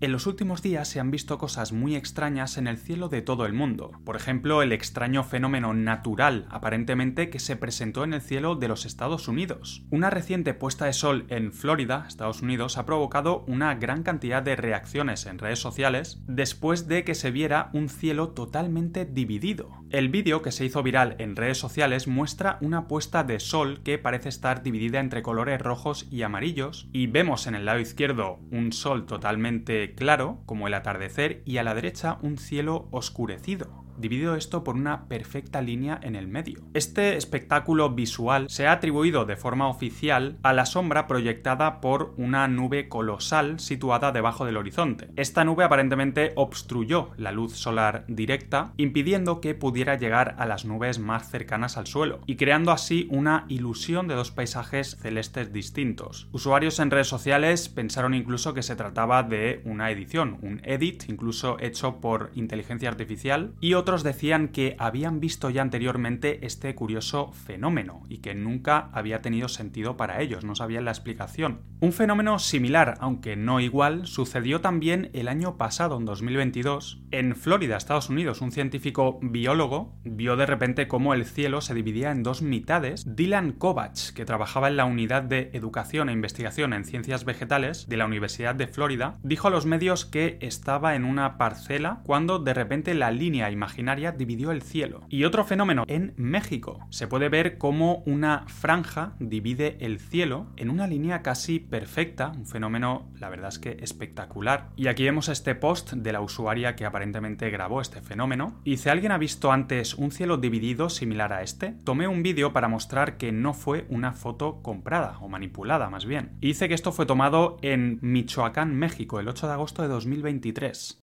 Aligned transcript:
En 0.00 0.10
los 0.10 0.26
últimos 0.26 0.60
días 0.60 0.88
se 0.88 0.98
han 0.98 1.12
visto 1.12 1.38
cosas 1.38 1.72
muy 1.72 1.94
extrañas 1.94 2.58
en 2.58 2.66
el 2.66 2.78
cielo 2.78 3.08
de 3.08 3.22
todo 3.22 3.46
el 3.46 3.52
mundo. 3.52 3.92
Por 4.04 4.16
ejemplo, 4.16 4.60
el 4.60 4.72
extraño 4.72 5.22
fenómeno 5.22 5.72
natural, 5.72 6.46
aparentemente, 6.50 7.30
que 7.30 7.38
se 7.38 7.54
presentó 7.54 8.02
en 8.02 8.12
el 8.12 8.20
cielo 8.20 8.56
de 8.56 8.66
los 8.66 8.86
Estados 8.86 9.28
Unidos. 9.28 9.84
Una 9.90 10.10
reciente 10.10 10.52
puesta 10.52 10.86
de 10.86 10.94
sol 10.94 11.26
en 11.28 11.52
Florida, 11.52 12.06
Estados 12.08 12.42
Unidos, 12.42 12.76
ha 12.76 12.86
provocado 12.86 13.44
una 13.46 13.76
gran 13.76 14.02
cantidad 14.02 14.42
de 14.42 14.56
reacciones 14.56 15.26
en 15.26 15.38
redes 15.38 15.60
sociales 15.60 16.20
después 16.26 16.88
de 16.88 17.04
que 17.04 17.14
se 17.14 17.30
viera 17.30 17.70
un 17.72 17.88
cielo 17.88 18.30
totalmente 18.30 19.04
dividido. 19.04 19.84
El 19.90 20.08
vídeo 20.08 20.42
que 20.42 20.50
se 20.50 20.64
hizo 20.64 20.82
viral 20.82 21.14
en 21.20 21.36
redes 21.36 21.58
sociales 21.58 22.08
muestra 22.08 22.58
una 22.60 22.88
puesta 22.88 23.22
de 23.22 23.38
sol 23.38 23.80
que 23.84 23.98
parece 23.98 24.28
estar 24.28 24.64
dividida 24.64 24.98
entre 24.98 25.22
colores 25.22 25.62
rojos 25.62 26.08
y 26.10 26.22
amarillos, 26.22 26.88
y 26.92 27.06
vemos 27.06 27.46
en 27.46 27.54
el 27.54 27.64
lado 27.64 27.78
izquierdo 27.78 28.40
un 28.50 28.72
sol 28.72 29.06
totalmente 29.06 29.83
claro, 29.92 30.42
como 30.46 30.66
el 30.66 30.74
atardecer, 30.74 31.42
y 31.44 31.58
a 31.58 31.62
la 31.62 31.74
derecha 31.74 32.18
un 32.22 32.38
cielo 32.38 32.88
oscurecido 32.90 33.83
dividido 33.96 34.36
esto 34.36 34.64
por 34.64 34.76
una 34.76 35.06
perfecta 35.06 35.60
línea 35.62 35.98
en 36.02 36.16
el 36.16 36.28
medio. 36.28 36.60
Este 36.74 37.16
espectáculo 37.16 37.90
visual 37.90 38.46
se 38.48 38.66
ha 38.66 38.72
atribuido 38.72 39.24
de 39.24 39.36
forma 39.36 39.68
oficial 39.68 40.38
a 40.42 40.52
la 40.52 40.66
sombra 40.66 41.06
proyectada 41.06 41.80
por 41.80 42.14
una 42.16 42.48
nube 42.48 42.88
colosal 42.88 43.60
situada 43.60 44.12
debajo 44.12 44.44
del 44.44 44.56
horizonte. 44.56 45.10
Esta 45.16 45.44
nube 45.44 45.64
aparentemente 45.64 46.32
obstruyó 46.36 47.10
la 47.16 47.32
luz 47.32 47.54
solar 47.54 48.04
directa, 48.08 48.72
impidiendo 48.76 49.40
que 49.40 49.54
pudiera 49.54 49.96
llegar 49.96 50.34
a 50.38 50.46
las 50.46 50.64
nubes 50.64 50.98
más 50.98 51.30
cercanas 51.30 51.76
al 51.76 51.86
suelo, 51.86 52.20
y 52.26 52.36
creando 52.36 52.72
así 52.72 53.08
una 53.10 53.44
ilusión 53.48 54.08
de 54.08 54.14
dos 54.14 54.30
paisajes 54.30 54.96
celestes 55.00 55.52
distintos. 55.52 56.28
Usuarios 56.32 56.78
en 56.78 56.90
redes 56.90 57.08
sociales 57.08 57.68
pensaron 57.68 58.14
incluso 58.14 58.54
que 58.54 58.62
se 58.62 58.76
trataba 58.76 59.22
de 59.22 59.62
una 59.64 59.90
edición, 59.90 60.38
un 60.42 60.60
edit, 60.64 61.08
incluso 61.08 61.56
hecho 61.60 62.00
por 62.00 62.30
inteligencia 62.34 62.88
artificial, 62.88 63.52
y 63.60 63.74
otros 63.74 63.83
decían 63.84 64.48
que 64.48 64.76
habían 64.78 65.20
visto 65.20 65.50
ya 65.50 65.60
anteriormente 65.60 66.46
este 66.46 66.74
curioso 66.74 67.32
fenómeno 67.32 68.02
y 68.08 68.18
que 68.18 68.34
nunca 68.34 68.88
había 68.92 69.20
tenido 69.20 69.48
sentido 69.48 69.96
para 69.96 70.20
ellos, 70.22 70.42
no 70.42 70.54
sabían 70.54 70.86
la 70.86 70.90
explicación. 70.90 71.60
Un 71.80 71.92
fenómeno 71.92 72.38
similar, 72.38 72.94
aunque 73.00 73.36
no 73.36 73.60
igual, 73.60 74.06
sucedió 74.06 74.62
también 74.62 75.10
el 75.12 75.28
año 75.28 75.58
pasado, 75.58 75.98
en 75.98 76.06
2022. 76.06 77.02
En 77.10 77.36
Florida, 77.36 77.76
Estados 77.76 78.08
Unidos, 78.08 78.40
un 78.40 78.52
científico 78.52 79.18
biólogo 79.20 79.94
vio 80.02 80.36
de 80.36 80.46
repente 80.46 80.88
cómo 80.88 81.12
el 81.12 81.26
cielo 81.26 81.60
se 81.60 81.74
dividía 81.74 82.10
en 82.10 82.22
dos 82.22 82.40
mitades. 82.40 83.04
Dylan 83.14 83.52
Kovach, 83.52 84.12
que 84.14 84.24
trabajaba 84.24 84.68
en 84.68 84.78
la 84.78 84.86
unidad 84.86 85.22
de 85.22 85.50
educación 85.52 86.08
e 86.08 86.12
investigación 86.12 86.72
en 86.72 86.84
ciencias 86.84 87.24
vegetales 87.24 87.86
de 87.86 87.98
la 87.98 88.06
Universidad 88.06 88.54
de 88.54 88.66
Florida, 88.66 89.18
dijo 89.22 89.48
a 89.48 89.50
los 89.50 89.66
medios 89.66 90.06
que 90.06 90.38
estaba 90.40 90.94
en 90.96 91.04
una 91.04 91.36
parcela 91.36 92.00
cuando 92.04 92.38
de 92.38 92.54
repente 92.54 92.94
la 92.94 93.10
línea 93.10 93.50
imaginaria 93.50 93.73
dividió 94.16 94.50
el 94.50 94.62
cielo. 94.62 95.02
Y 95.08 95.24
otro 95.24 95.44
fenómeno 95.44 95.84
en 95.86 96.14
México. 96.16 96.86
Se 96.90 97.06
puede 97.06 97.28
ver 97.28 97.58
cómo 97.58 98.02
una 98.06 98.44
franja 98.46 99.14
divide 99.18 99.76
el 99.80 99.98
cielo 99.98 100.46
en 100.56 100.70
una 100.70 100.86
línea 100.86 101.22
casi 101.22 101.58
perfecta, 101.58 102.32
un 102.36 102.46
fenómeno 102.46 103.10
la 103.18 103.28
verdad 103.28 103.48
es 103.48 103.58
que 103.58 103.76
espectacular. 103.80 104.70
Y 104.76 104.88
aquí 104.88 105.04
vemos 105.04 105.28
este 105.28 105.54
post 105.54 105.92
de 105.94 106.12
la 106.12 106.20
usuaria 106.20 106.76
que 106.76 106.84
aparentemente 106.84 107.50
grabó 107.50 107.80
este 107.80 108.00
fenómeno. 108.00 108.60
Si 108.84 108.90
alguien 108.90 109.12
ha 109.12 109.18
visto 109.18 109.50
antes 109.50 109.94
un 109.94 110.10
cielo 110.10 110.36
dividido 110.36 110.90
similar 110.90 111.32
a 111.32 111.42
este, 111.42 111.74
tomé 111.84 112.06
un 112.06 112.22
vídeo 112.22 112.52
para 112.52 112.68
mostrar 112.68 113.16
que 113.16 113.32
no 113.32 113.54
fue 113.54 113.86
una 113.88 114.12
foto 114.12 114.60
comprada 114.62 115.18
o 115.20 115.28
manipulada 115.28 115.88
más 115.88 116.04
bien. 116.04 116.36
Y 116.42 116.48
dice 116.48 116.68
que 116.68 116.74
esto 116.74 116.92
fue 116.92 117.06
tomado 117.06 117.56
en 117.62 117.98
Michoacán, 118.02 118.74
México, 118.76 119.20
el 119.20 119.28
8 119.28 119.46
de 119.46 119.52
agosto 119.54 119.82
de 119.82 119.88
2023. 119.88 121.03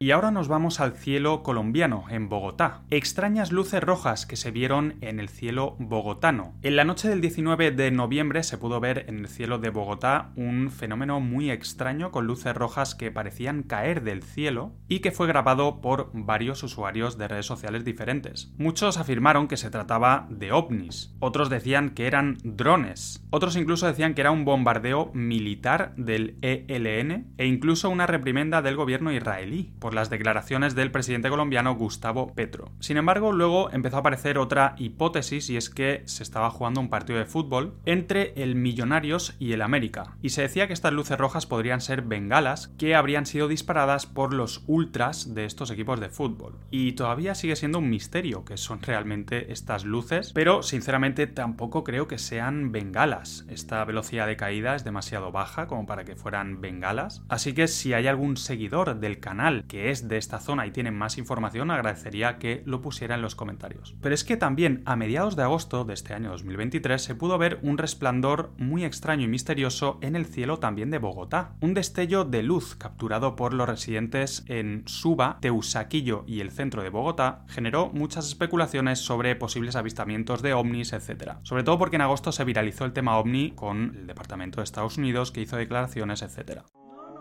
Y 0.00 0.12
ahora 0.12 0.30
nos 0.30 0.46
vamos 0.46 0.78
al 0.78 0.92
cielo 0.92 1.42
colombiano, 1.42 2.04
en 2.08 2.28
Bogotá. 2.28 2.82
Extrañas 2.88 3.50
luces 3.50 3.82
rojas 3.82 4.26
que 4.26 4.36
se 4.36 4.52
vieron 4.52 4.94
en 5.00 5.18
el 5.18 5.28
cielo 5.28 5.74
bogotano. 5.80 6.54
En 6.62 6.76
la 6.76 6.84
noche 6.84 7.08
del 7.08 7.20
19 7.20 7.72
de 7.72 7.90
noviembre 7.90 8.44
se 8.44 8.58
pudo 8.58 8.78
ver 8.78 9.06
en 9.08 9.18
el 9.18 9.26
cielo 9.26 9.58
de 9.58 9.70
Bogotá 9.70 10.30
un 10.36 10.70
fenómeno 10.70 11.18
muy 11.18 11.50
extraño 11.50 12.12
con 12.12 12.28
luces 12.28 12.54
rojas 12.54 12.94
que 12.94 13.10
parecían 13.10 13.64
caer 13.64 14.04
del 14.04 14.22
cielo 14.22 14.70
y 14.86 15.00
que 15.00 15.10
fue 15.10 15.26
grabado 15.26 15.80
por 15.80 16.10
varios 16.12 16.62
usuarios 16.62 17.18
de 17.18 17.26
redes 17.26 17.46
sociales 17.46 17.84
diferentes. 17.84 18.52
Muchos 18.56 18.98
afirmaron 18.98 19.48
que 19.48 19.56
se 19.56 19.68
trataba 19.68 20.28
de 20.30 20.52
ovnis, 20.52 21.12
otros 21.18 21.50
decían 21.50 21.90
que 21.90 22.06
eran 22.06 22.38
drones, 22.44 23.26
otros 23.30 23.56
incluso 23.56 23.88
decían 23.88 24.14
que 24.14 24.20
era 24.20 24.30
un 24.30 24.44
bombardeo 24.44 25.10
militar 25.12 25.92
del 25.96 26.38
ELN 26.42 27.34
e 27.36 27.46
incluso 27.46 27.90
una 27.90 28.06
reprimenda 28.06 28.62
del 28.62 28.76
gobierno 28.76 29.10
israelí 29.10 29.72
las 29.94 30.10
declaraciones 30.10 30.74
del 30.74 30.90
presidente 30.90 31.30
colombiano 31.30 31.74
Gustavo 31.74 32.34
Petro. 32.34 32.70
Sin 32.80 32.96
embargo, 32.96 33.32
luego 33.32 33.70
empezó 33.70 33.96
a 33.96 34.00
aparecer 34.00 34.38
otra 34.38 34.74
hipótesis 34.78 35.50
y 35.50 35.56
es 35.56 35.70
que 35.70 36.02
se 36.06 36.22
estaba 36.22 36.50
jugando 36.50 36.80
un 36.80 36.90
partido 36.90 37.18
de 37.18 37.26
fútbol 37.26 37.74
entre 37.86 38.32
el 38.36 38.54
Millonarios 38.54 39.36
y 39.38 39.52
el 39.52 39.62
América. 39.62 40.16
Y 40.22 40.30
se 40.30 40.42
decía 40.42 40.66
que 40.66 40.72
estas 40.72 40.92
luces 40.92 41.18
rojas 41.18 41.46
podrían 41.46 41.80
ser 41.80 42.02
bengalas 42.02 42.68
que 42.78 42.94
habrían 42.94 43.26
sido 43.26 43.48
disparadas 43.48 44.06
por 44.06 44.34
los 44.34 44.64
ultras 44.66 45.34
de 45.34 45.44
estos 45.44 45.70
equipos 45.70 46.00
de 46.00 46.08
fútbol. 46.08 46.56
Y 46.70 46.92
todavía 46.92 47.34
sigue 47.34 47.56
siendo 47.56 47.78
un 47.78 47.90
misterio 47.90 48.44
que 48.44 48.56
son 48.56 48.82
realmente 48.82 49.52
estas 49.52 49.84
luces, 49.84 50.32
pero 50.32 50.62
sinceramente 50.62 51.26
tampoco 51.26 51.84
creo 51.84 52.08
que 52.08 52.18
sean 52.18 52.72
bengalas. 52.72 53.46
Esta 53.48 53.84
velocidad 53.84 54.26
de 54.26 54.36
caída 54.36 54.74
es 54.74 54.84
demasiado 54.84 55.32
baja 55.32 55.66
como 55.66 55.86
para 55.86 56.04
que 56.04 56.16
fueran 56.16 56.60
bengalas. 56.60 57.22
Así 57.28 57.52
que 57.52 57.68
si 57.68 57.92
hay 57.92 58.06
algún 58.06 58.36
seguidor 58.36 58.98
del 59.00 59.20
canal 59.20 59.64
que 59.66 59.77
es 59.78 60.08
de 60.08 60.16
esta 60.16 60.40
zona 60.40 60.66
y 60.66 60.70
tienen 60.70 60.94
más 60.94 61.18
información, 61.18 61.70
agradecería 61.70 62.38
que 62.38 62.62
lo 62.66 62.82
pusiera 62.82 63.14
en 63.14 63.22
los 63.22 63.34
comentarios. 63.34 63.96
Pero 64.00 64.14
es 64.14 64.24
que 64.24 64.36
también 64.36 64.82
a 64.84 64.96
mediados 64.96 65.36
de 65.36 65.42
agosto 65.42 65.84
de 65.84 65.94
este 65.94 66.14
año 66.14 66.30
2023 66.30 67.00
se 67.02 67.14
pudo 67.14 67.38
ver 67.38 67.58
un 67.62 67.78
resplandor 67.78 68.52
muy 68.58 68.84
extraño 68.84 69.24
y 69.24 69.28
misterioso 69.28 69.98
en 70.02 70.16
el 70.16 70.26
cielo 70.26 70.58
también 70.58 70.90
de 70.90 70.98
Bogotá. 70.98 71.52
Un 71.60 71.74
destello 71.74 72.24
de 72.24 72.42
luz 72.42 72.74
capturado 72.74 73.36
por 73.36 73.54
los 73.54 73.68
residentes 73.68 74.44
en 74.48 74.82
Suba, 74.86 75.38
Teusaquillo 75.40 76.24
y 76.26 76.40
el 76.40 76.50
centro 76.50 76.82
de 76.82 76.90
Bogotá 76.90 77.44
generó 77.48 77.90
muchas 77.90 78.26
especulaciones 78.26 78.98
sobre 78.98 79.36
posibles 79.36 79.76
avistamientos 79.76 80.42
de 80.42 80.54
ovnis, 80.54 80.92
etc. 80.92 81.36
Sobre 81.42 81.62
todo 81.62 81.78
porque 81.78 81.96
en 81.96 82.02
agosto 82.02 82.32
se 82.32 82.44
viralizó 82.44 82.84
el 82.84 82.92
tema 82.92 83.18
ovni 83.18 83.52
con 83.52 83.94
el 83.96 84.06
Departamento 84.06 84.60
de 84.60 84.64
Estados 84.64 84.98
Unidos 84.98 85.32
que 85.32 85.40
hizo 85.40 85.56
declaraciones, 85.56 86.22
etc. 86.22 86.62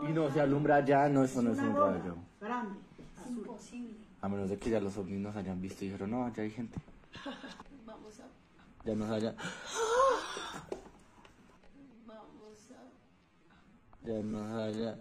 Y 0.08 0.12
no 0.14 0.30
se 0.30 0.42
alumbra 0.42 0.84
ya, 0.86 1.10
no, 1.10 1.24
eso 1.24 1.42
no 1.42 1.52
es 1.52 1.60
un 1.60 1.76
rayo. 1.76 2.16
Es 3.24 3.30
imposible. 3.30 3.98
A 4.22 4.30
menos 4.30 4.50
de 4.50 4.58
que 4.58 4.70
ya 4.70 4.80
los 4.80 4.98
ovnis 4.98 5.20
nos 5.20 5.36
hayan 5.36 5.62
visto 5.62 5.86
y 5.86 5.90
dijeron, 5.90 6.12
no, 6.12 6.34
ya 6.34 6.44
hay 6.44 6.52
gente. 6.52 6.80
Vamos 7.86 8.20
a... 8.20 8.28
Ya 8.86 8.96
nos 8.96 9.10
haya... 9.10 9.36
Vamos 12.08 12.72
a... 12.72 14.08
Ya 14.08 14.22
nos 14.24 14.52
haya... 14.60 14.98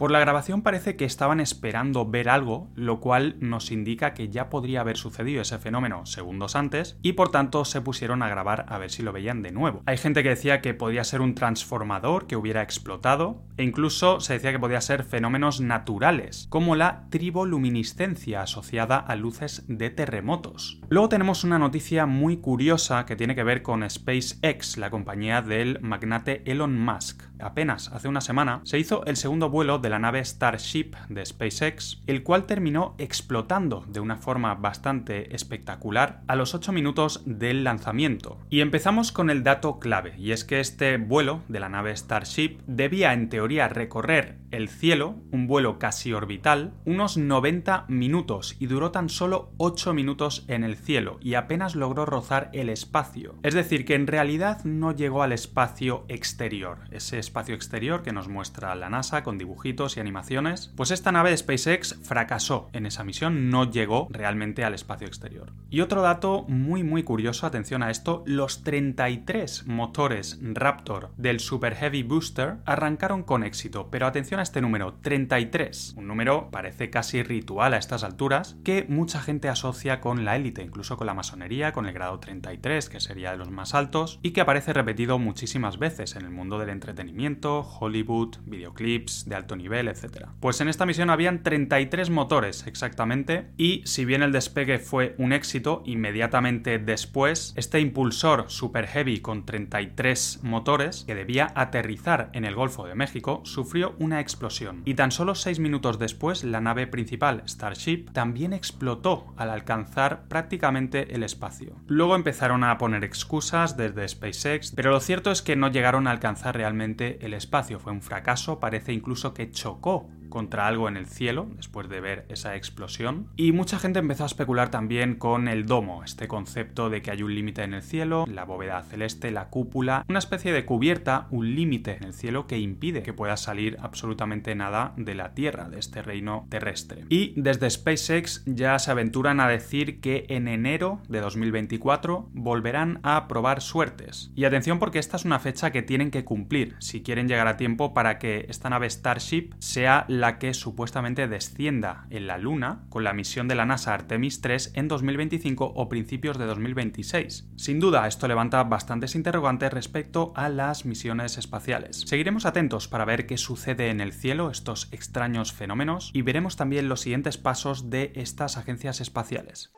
Por 0.00 0.10
la 0.10 0.18
grabación 0.18 0.62
parece 0.62 0.96
que 0.96 1.04
estaban 1.04 1.40
esperando 1.40 2.06
ver 2.06 2.30
algo, 2.30 2.70
lo 2.74 3.00
cual 3.00 3.36
nos 3.38 3.70
indica 3.70 4.14
que 4.14 4.30
ya 4.30 4.48
podría 4.48 4.80
haber 4.80 4.96
sucedido 4.96 5.42
ese 5.42 5.58
fenómeno 5.58 6.06
segundos 6.06 6.56
antes 6.56 6.96
y 7.02 7.12
por 7.12 7.30
tanto 7.30 7.66
se 7.66 7.82
pusieron 7.82 8.22
a 8.22 8.28
grabar 8.30 8.64
a 8.70 8.78
ver 8.78 8.90
si 8.90 9.02
lo 9.02 9.12
veían 9.12 9.42
de 9.42 9.52
nuevo. 9.52 9.82
Hay 9.84 9.98
gente 9.98 10.22
que 10.22 10.30
decía 10.30 10.62
que 10.62 10.72
podía 10.72 11.04
ser 11.04 11.20
un 11.20 11.34
transformador 11.34 12.26
que 12.26 12.36
hubiera 12.36 12.62
explotado 12.62 13.42
e 13.58 13.62
incluso 13.62 14.20
se 14.20 14.32
decía 14.32 14.52
que 14.52 14.58
podía 14.58 14.80
ser 14.80 15.04
fenómenos 15.04 15.60
naturales, 15.60 16.46
como 16.48 16.76
la 16.76 17.04
triboluminiscencia 17.10 18.40
asociada 18.40 18.96
a 18.96 19.16
luces 19.16 19.64
de 19.68 19.90
terremotos. 19.90 20.80
Luego 20.88 21.10
tenemos 21.10 21.44
una 21.44 21.58
noticia 21.58 22.06
muy 22.06 22.38
curiosa 22.38 23.04
que 23.04 23.16
tiene 23.16 23.34
que 23.34 23.44
ver 23.44 23.60
con 23.60 23.84
SpaceX, 23.88 24.78
la 24.78 24.88
compañía 24.88 25.42
del 25.42 25.78
magnate 25.82 26.42
Elon 26.50 26.80
Musk. 26.80 27.24
Apenas 27.38 27.88
hace 27.88 28.08
una 28.08 28.22
semana 28.22 28.62
se 28.64 28.78
hizo 28.78 29.04
el 29.04 29.16
segundo 29.16 29.50
vuelo 29.50 29.78
de 29.78 29.89
la 29.90 29.98
nave 29.98 30.24
Starship 30.24 30.92
de 31.08 31.26
SpaceX, 31.26 32.02
el 32.06 32.22
cual 32.22 32.46
terminó 32.46 32.94
explotando 32.98 33.84
de 33.88 34.00
una 34.00 34.16
forma 34.16 34.54
bastante 34.54 35.34
espectacular 35.34 36.22
a 36.26 36.36
los 36.36 36.54
8 36.54 36.72
minutos 36.72 37.22
del 37.26 37.64
lanzamiento. 37.64 38.38
Y 38.48 38.60
empezamos 38.60 39.12
con 39.12 39.30
el 39.30 39.42
dato 39.42 39.78
clave, 39.78 40.14
y 40.18 40.32
es 40.32 40.44
que 40.44 40.60
este 40.60 40.96
vuelo 40.96 41.42
de 41.48 41.60
la 41.60 41.68
nave 41.68 41.96
Starship 41.96 42.58
debía 42.66 43.12
en 43.12 43.28
teoría 43.28 43.68
recorrer 43.68 44.38
el 44.50 44.68
cielo, 44.68 45.16
un 45.30 45.46
vuelo 45.46 45.78
casi 45.78 46.12
orbital, 46.12 46.72
unos 46.84 47.16
90 47.16 47.84
minutos 47.88 48.56
y 48.58 48.66
duró 48.66 48.90
tan 48.90 49.08
solo 49.08 49.52
8 49.58 49.94
minutos 49.94 50.44
en 50.48 50.64
el 50.64 50.76
cielo 50.76 51.18
y 51.20 51.34
apenas 51.34 51.74
logró 51.74 52.06
rozar 52.06 52.50
el 52.52 52.68
espacio. 52.68 53.36
Es 53.42 53.54
decir, 53.54 53.84
que 53.84 53.94
en 53.94 54.06
realidad 54.06 54.64
no 54.64 54.92
llegó 54.92 55.22
al 55.22 55.32
espacio 55.32 56.04
exterior, 56.08 56.78
ese 56.90 57.18
espacio 57.18 57.54
exterior 57.54 58.02
que 58.02 58.12
nos 58.12 58.28
muestra 58.28 58.74
la 58.74 58.90
NASA 58.90 59.22
con 59.22 59.38
dibujitos 59.38 59.79
y 59.80 60.00
animaciones, 60.00 60.72
pues 60.76 60.90
esta 60.90 61.10
nave 61.10 61.30
de 61.30 61.38
SpaceX 61.38 61.98
fracasó 62.02 62.68
en 62.72 62.84
esa 62.84 63.02
misión, 63.02 63.48
no 63.48 63.70
llegó 63.70 64.08
realmente 64.10 64.62
al 64.62 64.74
espacio 64.74 65.06
exterior. 65.06 65.52
Y 65.70 65.80
otro 65.80 66.02
dato 66.02 66.44
muy 66.48 66.82
muy 66.82 67.02
curioso, 67.02 67.46
atención 67.46 67.82
a 67.82 67.90
esto, 67.90 68.22
los 68.26 68.62
33 68.62 69.66
motores 69.66 70.38
Raptor 70.42 71.10
del 71.16 71.40
Super 71.40 71.74
Heavy 71.76 72.02
Booster 72.02 72.58
arrancaron 72.66 73.22
con 73.22 73.42
éxito, 73.42 73.88
pero 73.90 74.06
atención 74.06 74.40
a 74.40 74.42
este 74.42 74.60
número, 74.60 74.94
33, 75.00 75.94
un 75.96 76.06
número 76.06 76.50
parece 76.50 76.90
casi 76.90 77.22
ritual 77.22 77.72
a 77.72 77.78
estas 77.78 78.04
alturas, 78.04 78.56
que 78.64 78.84
mucha 78.88 79.20
gente 79.20 79.48
asocia 79.48 80.00
con 80.00 80.24
la 80.24 80.36
élite, 80.36 80.62
incluso 80.62 80.96
con 80.96 81.06
la 81.06 81.14
masonería, 81.14 81.72
con 81.72 81.86
el 81.86 81.94
grado 81.94 82.20
33, 82.20 82.90
que 82.90 83.00
sería 83.00 83.32
de 83.32 83.38
los 83.38 83.50
más 83.50 83.74
altos, 83.74 84.18
y 84.22 84.32
que 84.32 84.42
aparece 84.42 84.72
repetido 84.72 85.18
muchísimas 85.18 85.78
veces 85.78 86.16
en 86.16 86.22
el 86.22 86.30
mundo 86.30 86.58
del 86.58 86.70
entretenimiento, 86.70 87.60
Hollywood, 87.60 88.36
videoclips 88.44 89.28
de 89.28 89.36
alto 89.36 89.56
nivel, 89.56 89.69
etc. 89.70 90.28
Pues 90.40 90.60
en 90.60 90.68
esta 90.68 90.86
misión 90.86 91.10
habían 91.10 91.42
33 91.42 92.10
motores 92.10 92.66
exactamente, 92.66 93.50
y 93.56 93.82
si 93.84 94.04
bien 94.04 94.22
el 94.22 94.32
despegue 94.32 94.78
fue 94.78 95.14
un 95.18 95.32
éxito, 95.32 95.82
inmediatamente 95.86 96.78
después, 96.78 97.52
este 97.56 97.80
impulsor 97.80 98.46
Super 98.48 98.86
Heavy 98.86 99.20
con 99.20 99.46
33 99.46 100.40
motores, 100.42 101.04
que 101.06 101.14
debía 101.14 101.52
aterrizar 101.54 102.30
en 102.32 102.44
el 102.44 102.54
Golfo 102.54 102.86
de 102.86 102.94
México, 102.94 103.42
sufrió 103.44 103.94
una 103.98 104.20
explosión. 104.20 104.82
Y 104.84 104.94
tan 104.94 105.10
solo 105.10 105.34
6 105.34 105.58
minutos 105.60 105.98
después, 105.98 106.44
la 106.44 106.60
nave 106.60 106.86
principal, 106.86 107.42
Starship, 107.46 108.10
también 108.12 108.52
explotó 108.52 109.32
al 109.36 109.50
alcanzar 109.50 110.28
prácticamente 110.28 111.14
el 111.14 111.22
espacio. 111.22 111.76
Luego 111.86 112.16
empezaron 112.16 112.64
a 112.64 112.76
poner 112.78 113.04
excusas 113.04 113.76
desde 113.76 114.08
SpaceX, 114.08 114.72
pero 114.72 114.90
lo 114.90 115.00
cierto 115.00 115.30
es 115.30 115.42
que 115.42 115.56
no 115.56 115.68
llegaron 115.68 116.06
a 116.06 116.10
alcanzar 116.10 116.56
realmente 116.56 117.18
el 117.24 117.34
espacio. 117.34 117.78
Fue 117.78 117.92
un 117.92 118.02
fracaso, 118.02 118.60
parece 118.60 118.92
incluso 118.92 119.34
que 119.34 119.50
붙였고 119.60 120.10
contra 120.30 120.66
algo 120.66 120.88
en 120.88 120.96
el 120.96 121.06
cielo 121.06 121.48
después 121.56 121.88
de 121.88 122.00
ver 122.00 122.26
esa 122.28 122.56
explosión. 122.56 123.28
Y 123.36 123.52
mucha 123.52 123.78
gente 123.78 123.98
empezó 123.98 124.22
a 124.22 124.26
especular 124.26 124.70
también 124.70 125.16
con 125.16 125.48
el 125.48 125.66
domo, 125.66 126.02
este 126.04 126.28
concepto 126.28 126.88
de 126.88 127.02
que 127.02 127.10
hay 127.10 127.22
un 127.22 127.34
límite 127.34 127.62
en 127.62 127.74
el 127.74 127.82
cielo, 127.82 128.24
la 128.26 128.44
bóveda 128.44 128.82
celeste, 128.82 129.30
la 129.30 129.48
cúpula, 129.48 130.04
una 130.08 130.18
especie 130.18 130.52
de 130.52 130.64
cubierta, 130.64 131.26
un 131.30 131.54
límite 131.54 131.96
en 131.96 132.04
el 132.04 132.14
cielo 132.14 132.46
que 132.46 132.58
impide 132.58 133.02
que 133.02 133.12
pueda 133.12 133.36
salir 133.36 133.76
absolutamente 133.80 134.54
nada 134.54 134.94
de 134.96 135.14
la 135.14 135.34
Tierra, 135.34 135.68
de 135.68 135.78
este 135.78 136.02
reino 136.02 136.46
terrestre. 136.48 137.04
Y 137.08 137.34
desde 137.36 137.68
SpaceX 137.68 138.42
ya 138.46 138.78
se 138.78 138.90
aventuran 138.90 139.40
a 139.40 139.48
decir 139.48 140.00
que 140.00 140.26
en 140.28 140.48
enero 140.48 141.00
de 141.08 141.20
2024 141.20 142.30
volverán 142.32 143.00
a 143.02 143.28
probar 143.28 143.60
suertes. 143.60 144.30
Y 144.34 144.44
atención 144.44 144.78
porque 144.78 144.98
esta 144.98 145.16
es 145.16 145.24
una 145.24 145.38
fecha 145.38 145.70
que 145.70 145.82
tienen 145.82 146.10
que 146.10 146.24
cumplir 146.24 146.76
si 146.78 147.02
quieren 147.02 147.28
llegar 147.28 147.48
a 147.48 147.56
tiempo 147.56 147.92
para 147.94 148.18
que 148.18 148.46
esta 148.48 148.70
nave 148.70 148.88
Starship 148.88 149.54
sea 149.58 150.04
la 150.20 150.38
que 150.38 150.54
supuestamente 150.54 151.28
descienda 151.28 152.06
en 152.10 152.26
la 152.26 152.38
Luna 152.38 152.84
con 152.88 153.04
la 153.04 153.12
misión 153.12 153.48
de 153.48 153.54
la 153.54 153.66
NASA 153.66 153.94
Artemis 153.94 154.40
3 154.40 154.72
en 154.74 154.88
2025 154.88 155.72
o 155.74 155.88
principios 155.88 156.38
de 156.38 156.46
2026. 156.46 157.48
Sin 157.56 157.80
duda, 157.80 158.06
esto 158.06 158.28
levanta 158.28 158.62
bastantes 158.64 159.14
interrogantes 159.14 159.72
respecto 159.72 160.32
a 160.36 160.48
las 160.48 160.84
misiones 160.84 161.38
espaciales. 161.38 162.04
Seguiremos 162.06 162.46
atentos 162.46 162.88
para 162.88 163.04
ver 163.04 163.26
qué 163.26 163.38
sucede 163.38 163.90
en 163.90 164.00
el 164.00 164.12
cielo, 164.12 164.50
estos 164.50 164.88
extraños 164.92 165.52
fenómenos, 165.52 166.10
y 166.12 166.22
veremos 166.22 166.56
también 166.56 166.88
los 166.88 167.00
siguientes 167.00 167.38
pasos 167.38 167.90
de 167.90 168.12
estas 168.14 168.56
agencias 168.56 169.00
espaciales. 169.00 169.72